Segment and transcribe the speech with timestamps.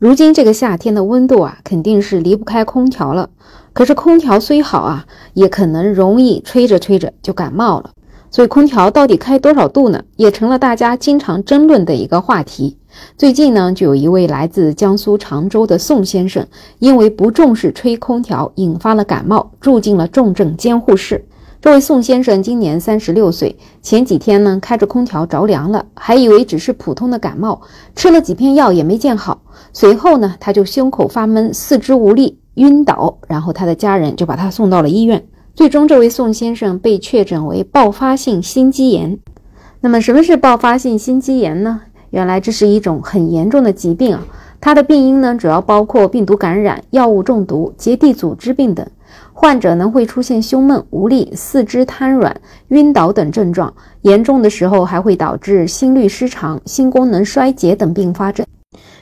[0.00, 3.28] 如今这个夏天的温度啊，肯定是离不开空调了。
[3.74, 7.90] 可是空调虽好啊，也可能容易吹着吹着就感冒了。
[8.30, 10.02] 所以空调到底开多少度呢？
[10.16, 12.78] 也成了大家经常争论的一个话题。
[13.18, 16.46] 最近呢，就有一位来自江苏常州的宋先生，
[16.78, 21.26] 因为不重视吹空调，引发了感冒，住进了重症监护室。
[21.62, 27.60] 这位宋先生今年三十六岁，前几天呢开着空调着凉了，还以为只是普通的感冒，
[27.94, 29.42] 吃了几片药也没见好。
[29.74, 35.22] 随后呢，他就胸口发闷、四肢无力、晕倒，然后他的家人就把他送到了医院。
[35.54, 39.18] 最终，这位宋先生被确诊为爆发性心肌炎。
[39.82, 41.82] 那么，什么是爆发性心肌炎呢？
[42.08, 44.26] 原来这是一种很严重的疾病啊！
[44.62, 48.86] 它的病因呢，主要包括病毒感染、药物中毒、结缔组织病等。
[49.40, 53.72] 患者呢会出现胸闷、无力、四肢瘫软、晕倒等症状，
[54.02, 58.44] 严重的时候还会导致心律失常、心功能衰竭等并发症。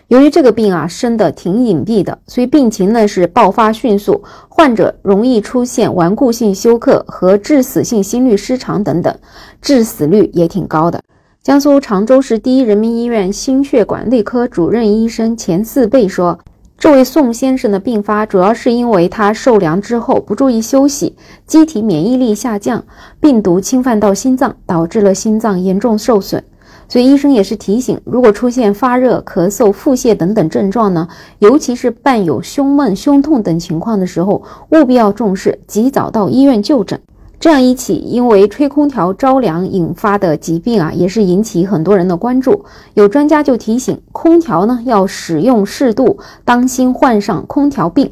[0.06, 9.12] 由于这个病啊生的挺隐蔽的，所以病情呢是爆发迅速，患者容易出现顽固性休克和致死性心律失常等等，
[9.60, 11.01] 致死率也挺高的。
[11.43, 16.38] 江苏常州市第一人民医院心血管内科主任医生钱四贝说，
[16.79, 22.84] 这位宋先生的病发主要是因为他受凉之后不注意休息，机体免疫力下降，
[23.18, 26.45] 病毒侵犯到心脏，导致了心脏严重受损。
[26.88, 31.09] 所以医生也是提醒，如果出现发热、咳嗽、腹泻等等症状呢，
[31.40, 37.01] 尤其是伴有胸闷、胸痛等情况的时候，务必要重视，及早到医院就诊。
[37.40, 42.64] 这样一起因为吹空调着凉引发的疾病啊，也是引起很多人的关注。
[42.94, 48.10] 有专家就提醒，空调呢要使用适度，当心患上空调病。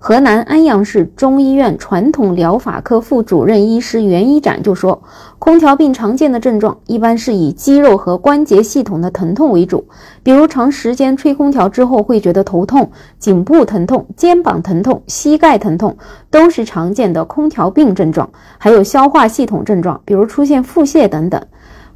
[0.00, 5.02] 河南安阳市中医院传统疗法科副主任医师袁一展就说，
[5.40, 9.84] 空调病常见的症状一般是以肌肉和关节系统的疼痛为主，
[10.22, 15.96] 比如长时间吹空调之后会觉得头痛、颈部疼痛、肩膀疼痛、膝盖疼痛，
[16.30, 18.30] 都是常见的空调病症状。
[18.56, 21.44] 还有消化系统症状，比如出现腹泻等等。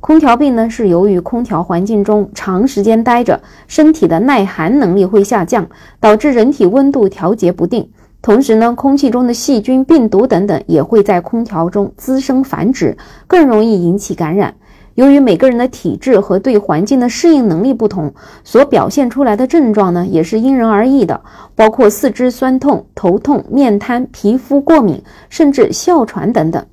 [0.03, 5.65] 空调病呢，是由于空调环境中长时间待着，身体的耐寒能力会下降，
[6.01, 7.89] 导致人体温度调节不定。
[8.21, 12.97] 同时呢，空气中的细菌、病毒等等也会在空调中滋生繁殖，
[13.29, 14.53] 更容易引起感染。
[14.97, 21.21] 由于每个人的体质和对环境的适应能力不同，所表现出来的症状呢，也是因人而异的，
[21.55, 26.67] 包括四肢酸痛、头痛、面瘫、皮肤过敏，甚至哮喘等等。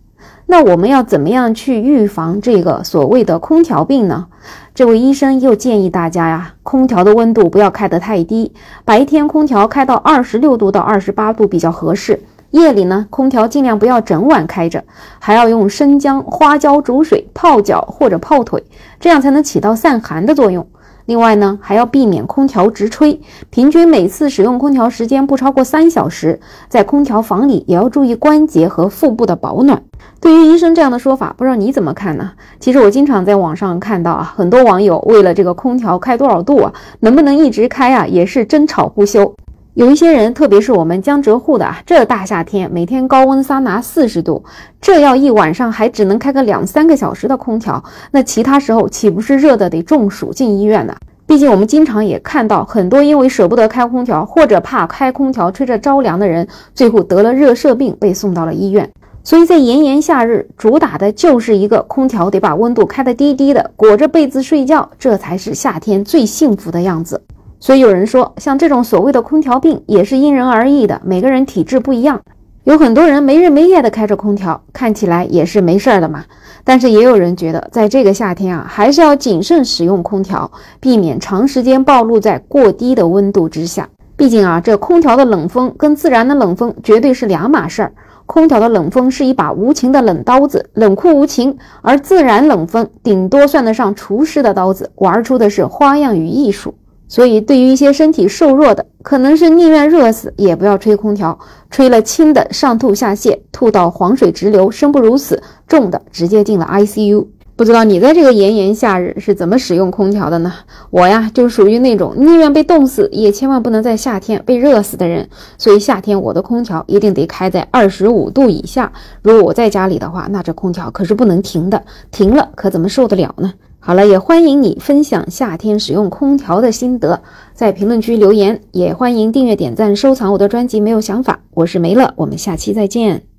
[0.52, 4.26] 那我们要怎么样去预防这个所谓的空调病呢？
[4.74, 8.52] 这位医生又建议大家呀，空调的温度不要开得太低，
[8.84, 12.20] 白天空调开到二十六度到二十八度比较合适。
[12.50, 14.84] 夜里呢，空调尽量不要整晚开着，
[15.20, 18.64] 还要用生姜、花椒煮水泡脚或者泡腿，
[19.00, 20.66] 这样才能起到散寒的作用。
[21.10, 26.40] 另外呢，还要避免空调直吹，平均每次使用空调时间不超过三小时。
[26.68, 29.82] 在空调房里也要注意关节和腹部的保暖。
[30.22, 32.34] 对于医生这样的说法，不知道你怎么看呢？
[32.60, 39.34] 其实我经常在网上看到啊，很多网友为了这个空调开多少度啊，能不能一直开啊，也是争吵不休。
[39.80, 44.44] 有一些人，特别是我们江浙沪的啊，这大夏天每天高温桑拿四十度，
[44.82, 47.82] 这要一晚上还只能开个两三个小时的空调，
[48.12, 50.94] 那其他时候岂不是热的得中暑进医院呢？
[51.26, 58.92] 毕竟我们经常也看到很多因为舍不得开空调或者怕开空调吹着着凉的人，最后得了热射病被送到了医院。
[59.24, 67.22] 所以在炎炎夏日，主打的就是一个空调得把温度开得低低的，裹着被子睡觉，这才是夏天最幸福的样子。
[67.60, 72.22] 所以有人说，像这种所谓的空调病也是因人而异的，每个人体质不一样。
[72.64, 76.24] 有很多人没日没夜的开着空调，看起来也是没事儿的嘛。
[76.64, 80.50] 但是也有人觉得，在这个夏天啊，还是要谨慎使用空调，
[80.80, 83.90] 避免长时间暴露在过低的温度之下。
[84.16, 87.92] 毕竟啊，这空调的冷风跟自然的冷风绝对是两码事儿。
[88.26, 96.76] 空调的冷风是一把无情的冷刀子，冷酷无情；而自然冷风顶多算得上厨师的刀子，玩出的是花样与艺术。
[97.10, 101.38] 所以，对于一些身体瘦弱的，可能是宁愿热死也不要吹空调。
[101.72, 105.36] 吹了轻的上吐下泻，吐到黄水直流，生不如死；
[105.68, 107.26] 重的直接进了 ICU。
[107.56, 110.54] 不知道你在这个炎炎夏日是怎么使用空调的呢？
[110.92, 115.28] 我呀，就属于那种宁愿被冻死，也千万不能在夏天被热死的人。
[115.58, 118.92] 所以夏天我的空调一定得开在二十五度以下。
[119.22, 123.52] 如果我在家里的话，那这空调可是不能停的，停了可怎么受得了呢？
[123.82, 127.22] 好了，也欢迎你分享夏天使用空调的心得，
[127.54, 128.62] 在评论区留言。
[128.72, 130.80] 也欢迎订阅、点赞、收藏我的专辑。
[130.80, 133.30] 没有想法，我是梅乐，我们下期再见。